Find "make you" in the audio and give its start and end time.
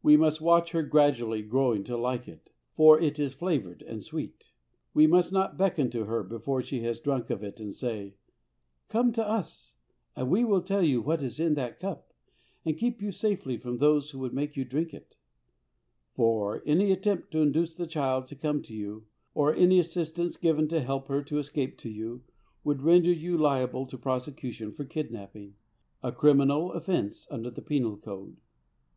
14.32-14.64